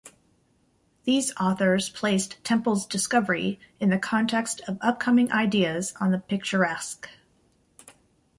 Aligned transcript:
These 1.03 1.31
authors 1.39 1.87
placed 1.89 2.43
Temple's 2.43 2.87
discovery 2.87 3.59
in 3.79 3.91
the 3.91 3.99
context 3.99 4.59
of 4.67 4.79
upcoming 4.81 5.31
ideas 5.31 5.93
on 6.01 6.09
the 6.09 6.17
picturesque. 6.17 7.07